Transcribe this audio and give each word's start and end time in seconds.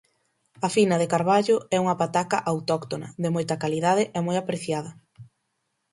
A 0.67 0.69
fina 0.75 0.95
de 1.01 1.07
Carballo 1.13 1.57
é 1.75 1.77
unha 1.83 1.99
pataca 2.01 2.37
autóctona, 2.51 3.07
de 3.23 3.29
moita 3.35 3.59
calidade 3.63 4.03
e 4.17 4.19
moi 4.25 4.35
apreciada 4.39 4.91